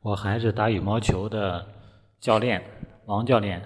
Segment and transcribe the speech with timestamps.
[0.00, 1.66] 我孩子打羽毛球的
[2.20, 2.62] 教练
[3.06, 3.60] 王教练，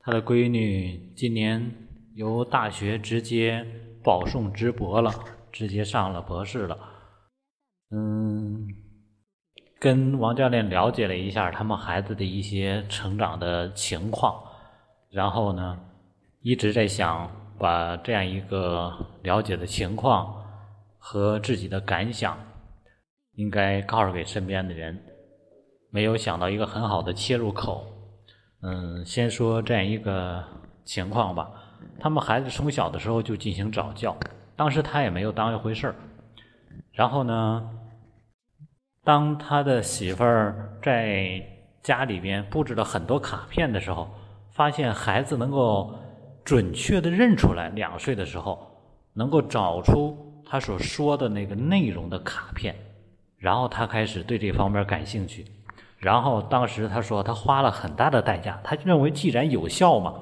[0.00, 1.72] 他的闺女今年
[2.14, 3.64] 由大学直接
[4.02, 5.12] 保送直博了，
[5.52, 6.76] 直接上了博士了。
[7.90, 8.66] 嗯，
[9.78, 14.42] 跟王教练了解了一下他们孩子的一些成长的情况，
[15.10, 15.78] 然后呢，
[16.40, 20.44] 一直在想把这样一个了解的情况
[20.98, 22.36] 和自己的感想，
[23.34, 25.00] 应该告诉给身边的人。
[25.94, 27.86] 没有想到一个很好的切入口，
[28.62, 30.42] 嗯，先说这样一个
[30.84, 31.50] 情况吧。
[32.00, 34.16] 他们孩子从小的时候就进行早教，
[34.56, 35.94] 当时他也没有当一回事儿。
[36.92, 37.70] 然后呢，
[39.04, 41.44] 当他的媳妇儿在
[41.82, 44.08] 家里边布置了很多卡片的时候，
[44.50, 45.94] 发现孩子能够
[46.42, 48.66] 准确的认出来，两岁的时候
[49.12, 52.74] 能够找出他所说的那个内容的卡片，
[53.36, 55.44] 然后他开始对这方面感兴趣。
[56.02, 60.12] 然后当时他说他花了很大的代价，他认为既然有效嘛，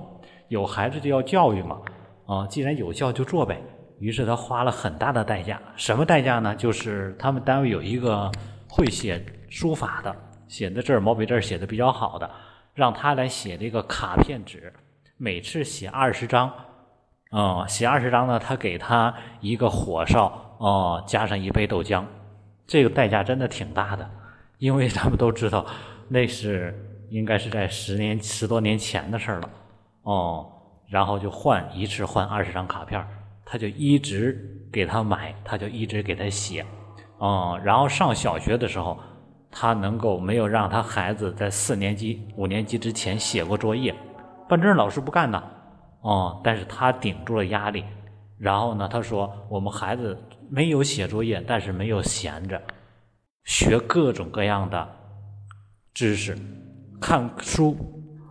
[0.48, 1.80] 有孩子就要教育嘛，
[2.26, 3.58] 啊，既然有效就做呗。
[3.98, 6.54] 于是他花了很大的代价，什么代价呢？
[6.54, 8.30] 就是他们单位有一个
[8.68, 10.14] 会写书法的，
[10.48, 12.30] 写的字毛笔字写的比较好的，
[12.74, 14.70] 让他来写这个卡片纸，
[15.16, 16.52] 每次写二十张，
[17.30, 22.04] 啊，写二十张呢，他给他一个火烧，哦，加上一杯豆浆，
[22.66, 24.10] 这个代价真的挺大的。
[24.60, 25.66] 因为他们都知道，
[26.06, 26.72] 那是
[27.08, 29.50] 应该是在十年十多年前的事了，
[30.02, 30.46] 哦，
[30.88, 33.04] 然后就换一次换二十张卡片
[33.44, 34.38] 他就一直
[34.70, 36.64] 给他买，他就一直给他写，
[37.18, 38.96] 哦，然后上小学的时候，
[39.50, 43.94] 他能够没有让他孩子在四年级、五年级之前写过作业，
[44.48, 45.42] 班主任老师不干呢，
[46.02, 47.82] 哦，但是他顶住了压力，
[48.38, 50.16] 然后呢，他说我们孩子
[50.50, 52.60] 没有写作业，但是没有闲着。
[53.44, 54.88] 学各种各样的
[55.92, 56.36] 知识，
[57.00, 57.76] 看书，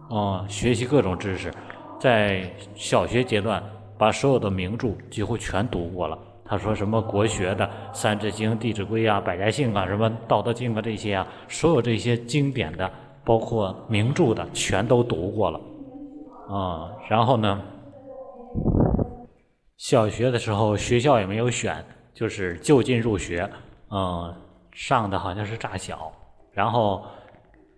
[0.09, 1.52] 啊，学习各种知识，
[1.99, 3.61] 在小学阶段
[3.98, 6.17] 把所有的名著几乎全读过了。
[6.45, 12.89] 他说什么国学的《三字经》《弟子规》啊，《百家姓》啊，什么《道德经》啊这些啊，所有这些经典的，
[13.23, 15.59] 包括名著的，全都读过了。
[16.49, 17.61] 啊，然后呢，
[19.77, 23.48] 小学的时候学校也没有选，就是就近入学，
[23.92, 24.33] 嗯。
[24.71, 26.11] 上的好像是炸小，
[26.52, 27.05] 然后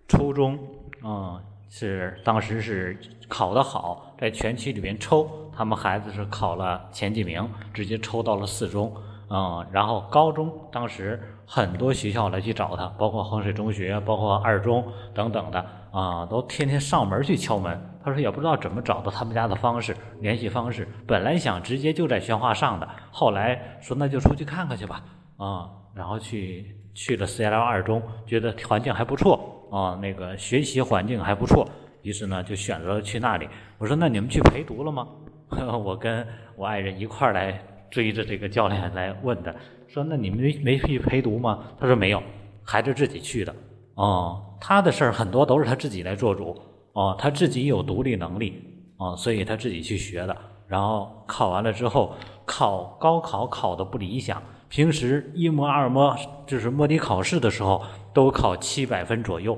[0.08, 0.60] 初中，
[1.04, 8.94] 嗯，是当时是考得好，在全区里面抽，他们孩子是考了前几名，直接抽到了四中，
[9.30, 17.82] 嗯，然后高中当时很多学校来去找他，包括衡水中学，包括二中等等的，啊，都天天上门去敲门。
[18.04, 25.04] 他说也不知道怎么找到他们家的方式联系方式，本来想直接就在宣化上的，后来说那就出去看看去吧，
[25.38, 26.76] 啊，然后去。
[26.94, 31.68] 去了 CL 二中，觉得环境还不错啊，那个学习环境还不错，
[32.02, 33.48] 于是呢就选择了去那里。
[33.78, 35.08] 我说：“那你们去陪读了吗？”
[35.84, 36.26] 我跟
[36.56, 39.54] 我爱人一块儿来追着这个教练来问的，
[39.88, 42.24] 说：“那你们没没去陪读吗？”他说：“没有，
[42.64, 43.54] 孩子自己去的。”
[43.96, 46.58] 哦，他的事儿很多都是他自己来做主
[46.94, 48.64] 哦，他自己有独立能力
[48.98, 50.36] 哦，所以他自己去学的。
[50.68, 52.16] 然后考完了之后，
[52.46, 54.42] 考高考考的不理想。
[54.72, 56.16] 平时一模二模
[56.48, 57.84] 就是模拟考试的时候
[58.14, 59.56] 都考七百分左右，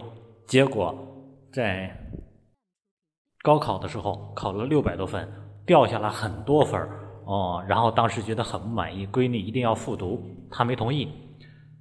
[0.47, 0.95] 结果
[1.53, 1.95] 在
[3.43, 5.31] 高考的时候考了六百多分，
[5.67, 6.81] 掉下了很多分
[7.25, 7.63] 哦。
[7.67, 10.19] 然后当时觉得很不满意，闺女一定要复读，
[10.49, 11.07] 她没同意，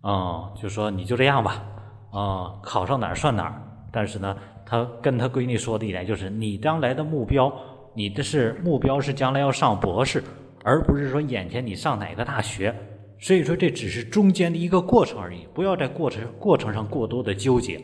[0.02, 1.64] 嗯，就说你就这样吧，
[2.12, 3.62] 啊，考上哪儿算哪儿。
[3.90, 7.50] 但是呢，他跟他闺女说的一点就是，你将来的目标，
[7.94, 10.22] 你的是目标是将来要上博士，
[10.64, 12.74] 而不是说眼前你上哪个大学。
[13.22, 17.80] 所以说，这只是中间的一个过程而已，不要在过程过程上过多的纠结。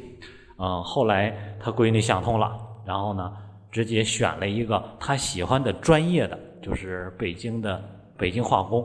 [0.59, 3.33] 嗯，后来他闺女想通了，然后呢，
[3.71, 7.81] 直接选了一个他喜欢的专业的，就是北京的
[8.17, 8.85] 北京化工。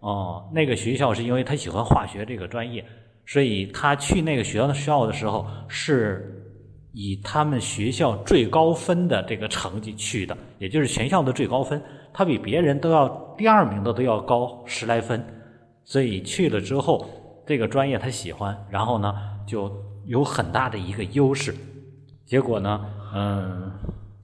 [0.00, 2.84] 哦，那个学校是因为他喜欢化学这个专业，
[3.24, 6.54] 所以他去那个学校的校的时候，是
[6.92, 11.82] 以他们学校最高分的这个成绩去的，也就是全校的最高分，
[12.12, 13.08] 他比别人都要
[13.38, 15.24] 第二名的都要高十来分。
[15.84, 17.06] 所以去了之后，
[17.46, 19.14] 这个专业他喜欢，然后呢
[19.46, 19.70] 就
[20.06, 21.54] 有很大的一个优势。
[22.24, 23.70] 结果呢，嗯，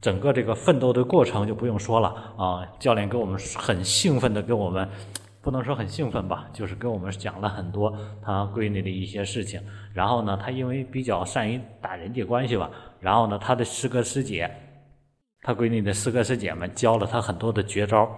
[0.01, 2.09] 整个这个奋斗的过程就不用说了
[2.39, 2.67] 啊。
[2.79, 4.89] 教练给我们很兴奋的给我们，
[5.43, 9.61] 不能说很兴奋吧，就是给我们讲了很多他闺女的一些事情。
[9.93, 12.71] 然后呢，他因为比较善于打人际关系吧，
[13.01, 14.51] 然后呢，他的师哥师姐，
[15.43, 18.11] 他闺女的师哥师姐们教了他很多的绝招。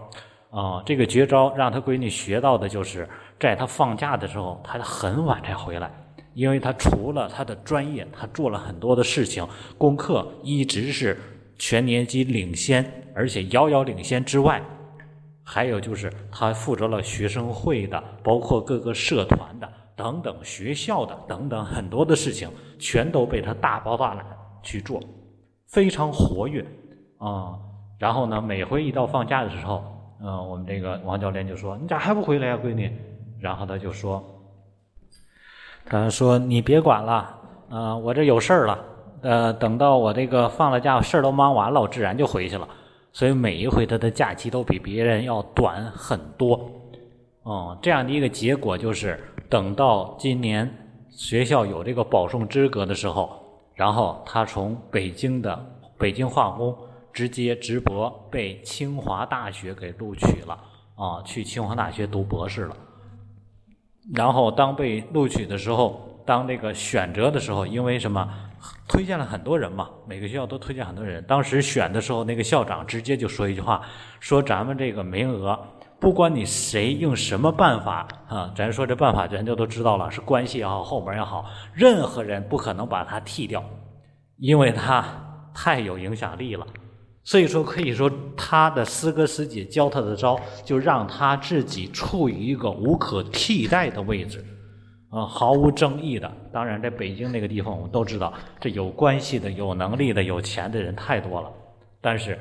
[0.50, 3.08] 啊，这个绝招让他闺女学到的就是。
[3.42, 5.90] 在他放假的时候，他很晚才回来，
[6.32, 9.44] 因为他除了他的专业，他做了很多的事情，
[9.76, 11.18] 功课一直是
[11.58, 14.62] 全年级领先，而且遥遥领先之外，
[15.42, 22.48] 还有就是他负责了学生会的，包括各个社团的等等学校的等等很多的事情，
[22.78, 24.24] 全都被他大包大揽
[24.62, 25.00] 去做，
[25.66, 26.64] 非常活跃
[27.18, 27.58] 啊。
[27.98, 29.82] 然后呢，每回一到放假的时候，
[30.22, 32.88] 嗯，我们这个王教练就说：“你咋还不回来呀，闺女？”
[33.42, 34.24] 然后他就说。
[35.84, 38.78] 他说：“你别管了，呃，我这有事儿了，
[39.22, 42.68] 呃，等到我这个放了假，事儿都忙完了，我自然就回去了。
[43.12, 46.70] 所以每一回他的假期都比别人要短很多，
[47.42, 49.18] 哦，这样的一个结果就是，
[49.50, 50.72] 等到今年
[51.10, 53.28] 学校有这个保送资格的时候，
[53.74, 55.66] 然后他从北京的
[55.98, 56.74] 北京化工
[57.12, 60.56] 直接直博被清华大学给录取了，
[60.94, 62.76] 啊，去清华大学读博士了。”
[64.14, 68.28] 然后当被录取的时候，当这个选择的时候，因为什么
[68.88, 71.24] 推荐了很多人嘛，每个学校都推荐很多人。
[71.24, 73.82] 当时选的时候，那个校长直接就说一句话，
[74.18, 75.58] 说咱们这个名额，
[76.00, 83.64] 不管你谁用什么办法啊，咱说这办法咱就都知道了，是关系也好，后门也好，任何人不可能把他替掉，
[84.36, 85.04] 因为他
[85.54, 86.66] 太有影响力了。
[87.24, 94.44] 所以说，可以说他的师哥师姐教他的招，就让他自己处于一个无可替代的位置，
[95.08, 96.30] 啊，毫无争议的。
[96.52, 101.48] 当然，在北京那个地方，我们都知道，这有关系的、有能力的、有钱的人太多了。
[102.00, 102.36] 但是，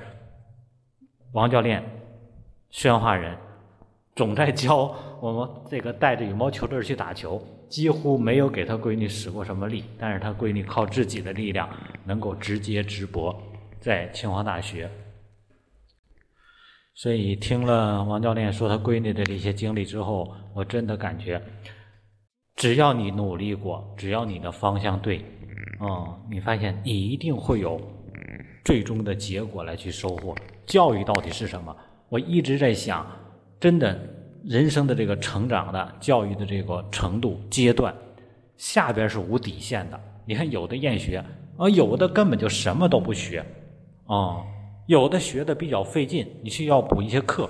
[1.34, 1.84] 王教练，
[2.72, 3.38] 宣化人，
[4.16, 7.40] 总在教我们这个带着羽毛球队去打球，
[7.70, 9.84] 几乎没有给他闺女使过什么力。
[10.00, 11.70] 但是他闺女靠自己的力量，
[12.04, 13.40] 能够直接直播。
[13.82, 14.88] 在清华大学，
[16.94, 21.42] 所以听了王教练说他闺女的这些经历之后，我真的感觉，
[22.56, 25.26] 只要你努力过，只要你的方向对，
[25.80, 27.82] 嗯，你发现你一定会有
[28.64, 30.36] 最终的结果来去收获。
[30.68, 31.76] 教育到底是什么？
[32.08, 33.04] 我一直在想，
[33.60, 34.00] 真的，
[34.46, 37.92] 人生的这个成长的教育的这个程度阶段，
[38.58, 40.00] 下边是无底线的。
[40.24, 41.26] 你看，有的厌学，
[41.58, 43.44] 而有的根本就什么都不学。
[44.12, 44.44] 啊，
[44.88, 47.50] 有的学的比较费劲，你需要补一些课。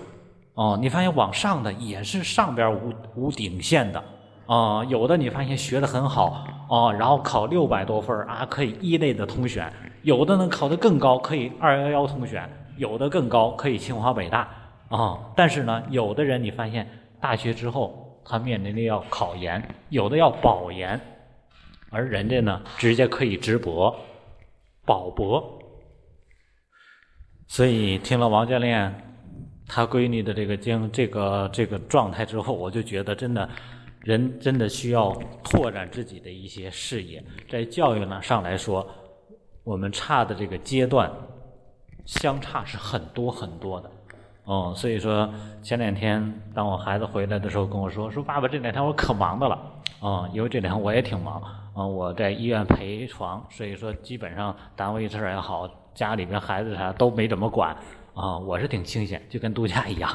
[0.53, 4.03] 哦，你发现往上的也是上边无无顶线的。
[4.45, 9.65] 啊，有的你发现学的很好，啊，然后考六百多分啊，可以一类的通选；
[10.03, 12.43] 有的呢考得更高，可以二幺幺通选；
[12.77, 14.47] 有的更高，可以清华北大。
[14.89, 16.87] 啊，但是呢，有的人你发现
[17.19, 21.01] 大学之后他面临的要考研，有的要保研，
[21.89, 23.95] 而人家呢直接可以直博、
[24.85, 25.57] 保博。
[27.51, 28.95] 所以听了王教练
[29.67, 33.49] 他闺女的这个经这个这个状态之后，我就觉得真的，
[33.99, 35.11] 人真的需要
[35.43, 37.21] 拓展自己的一些视野。
[37.49, 38.87] 在教育呢上来说，
[39.65, 41.11] 我们差的这个阶段
[42.05, 43.91] 相差是很多很多的。
[44.45, 45.29] 哦，所以说
[45.61, 49.61] 前两天当我孩子回来的时候跟我说说爸爸这两天我可忙的了。
[49.99, 51.43] 啊，因为这两天我也挺忙
[51.75, 55.69] 啊，我在医院陪床，所以说基本上单位事儿也好。
[55.93, 57.75] 家里边孩子啥都没怎么管
[58.13, 60.09] 啊，我是挺清闲，就跟度假一样。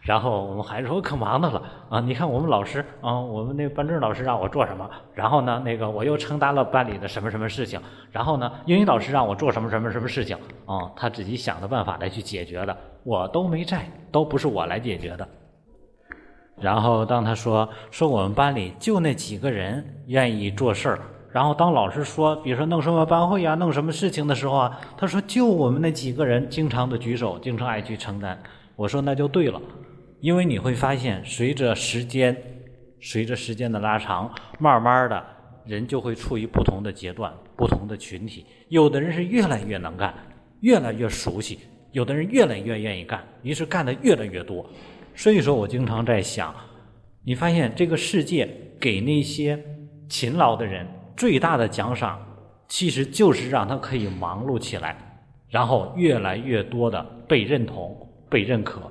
[0.00, 15.28] 然后我们孩子说可忙的了啊，你看我们老师啊，我们那班主任老师让我做什么，然后呢，那个我又承担了班里的什么什么事情，然后呢，英语老师让我做什么什么什么事情啊，他自己想的办法来去解决的，我都没在，都不是我来解决的。
[16.60, 20.98] 然后当他说说我们班里就那几个人愿意做事儿。
[21.30, 28.42] 然后当老师说，比如说弄什么班会呀，弄什么事情的时候啊，他说就我们那几个人经常的举手，经常爱去承担。
[28.74, 29.60] 我说那就对了，
[30.20, 32.34] 因为你会发现，随着时间，
[32.98, 35.22] 随着时间的拉长，慢慢的
[35.66, 38.46] 人就会处于不同的阶段，不同的群体。
[38.68, 40.14] 有的人是越来越能干，
[40.60, 41.58] 越来越熟悉；
[41.92, 44.64] 有的人越来越愿意干，于是干的越来越多。
[45.14, 46.54] 所以说我经常在想，
[47.22, 48.48] 你发现这个世界
[48.80, 49.62] 给那些
[50.08, 50.86] 勤劳的人。
[51.18, 52.16] 最大的奖赏，
[52.68, 54.96] 其实就是让他可以忙碌起来，
[55.48, 58.88] 然后越来越多的被认同、被认可，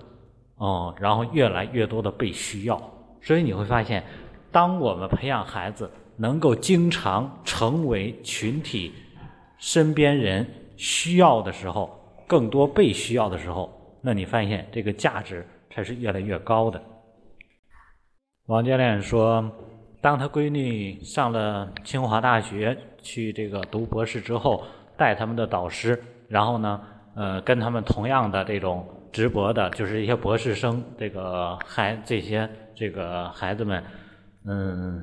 [0.58, 2.78] 哦，然后越来越多的被需要。
[3.22, 4.04] 所以你会发现，
[4.52, 8.92] 当我们培养孩子能够经常成为群体
[9.58, 16.84] 身边人需要的时候，更多被需要的时候，那你发现这个价值才是越来越高的。
[18.48, 19.50] 王教练说。
[20.00, 24.64] 当他闺女上了清华大学去这个读博士之后，
[24.96, 26.82] 带他们的导师，然后呢，
[27.16, 33.84] 呃，跟他们同样的这种直博的，就是一些博士生，这个孩这些这个孩子们，
[34.46, 35.02] 嗯，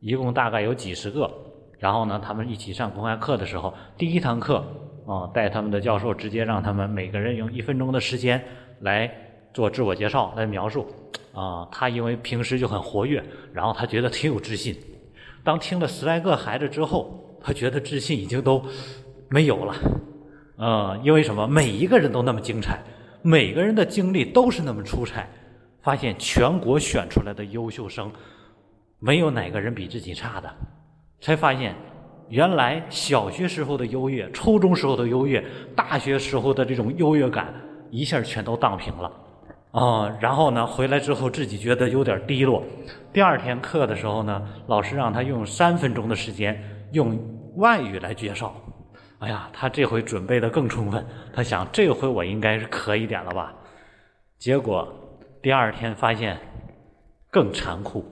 [0.00, 1.30] 一共大概有几十个。
[1.78, 4.64] 然后呢，他们一起上公开课的时候，第一堂课
[5.06, 8.42] 啊，带他们的教授直接让他们每个人用一分钟的时间
[8.80, 9.10] 来
[9.56, 10.86] 做自我介绍，来描述。
[11.32, 14.76] 啊，他因为平时就很活跃，然后他觉得挺有自信。
[15.42, 18.62] 当听了十来个孩子之后，他觉得自信已经都
[19.30, 19.74] 没有了。
[20.58, 21.46] 呃，因为什么？
[21.46, 22.82] 每一个人都那么精彩，
[23.22, 25.26] 每个人的经历都是那么出彩。
[25.80, 28.12] 发现全国选出来的优秀生，
[28.98, 30.54] 没有哪个人比自己差的。
[31.22, 31.74] 才发现，
[32.28, 35.42] 原来小学时候的优越、初中时候的优越、
[35.74, 37.54] 大学时候的这种优越感，
[37.90, 39.10] 一下全都荡平了。
[39.76, 42.62] 啊，然后呢，回来之后自己觉得有点低落。
[43.12, 46.58] 第二天课的时候呢，老师让他用三分钟的时间
[46.92, 47.18] 用
[47.56, 48.54] 外语来介绍。
[49.18, 53.52] 哎呀，他这回准备的更充分，他想这回我应该是可以点了吧？
[54.38, 54.88] 结果
[55.42, 56.38] 第二天发现
[57.30, 58.02] 更残酷。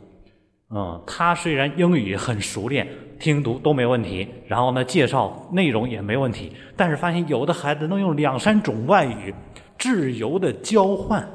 [0.69, 2.87] 嗯，他虽然英语很熟练，
[3.19, 9.35] 听读都没问题，然后呢，介绍内容也没问题，但是发现有的孩子能用两三种外语
[9.79, 11.27] 自由的交换。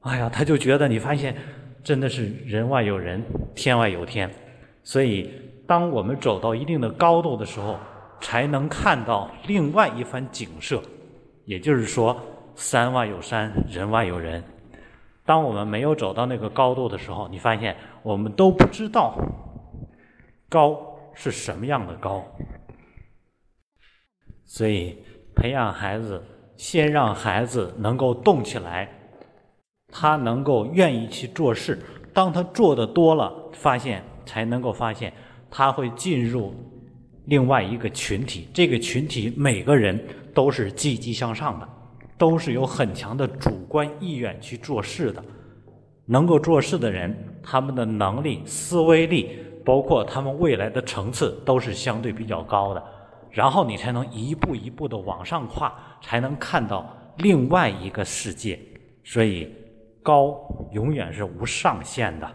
[0.00, 1.36] 哎呀，他就觉得你发现
[1.84, 3.22] 真的是人外有人，
[3.54, 4.30] 天外有天。
[4.82, 5.30] 所以，
[5.66, 7.76] 当我们走到一定的高度的时候，
[8.20, 10.82] 才能看到另外一番景色。
[11.44, 12.18] 也就是说，
[12.54, 14.42] 山外有山，人外有人。
[15.26, 19.14] 当我们没有走到那个高度的时候，你发现我们都不知道
[20.48, 22.24] 高是什么样的高。
[24.46, 24.96] 所以，
[25.36, 26.24] 培养孩子，
[26.56, 28.88] 先让孩子能够动起来。
[29.92, 31.78] 他能够愿意去做事，
[32.12, 35.12] 当他做的多了，发现才能够发现，
[35.50, 36.54] 他会进入
[37.26, 38.48] 另外一个群体。
[38.52, 39.98] 这个群体每个人
[40.32, 41.68] 都是积极向上的，
[42.16, 45.22] 都是有很强的主观意愿去做事的。
[46.06, 52.82] 能够做事的人，他们的能力、思维力，包括他们未来的层次，都是相对比较高的。
[53.30, 58.58] 然后你才能一步一步的往上跨，才能看到另外一个世界。
[59.04, 59.48] 所以。
[60.02, 62.30] 高永远是无上限的。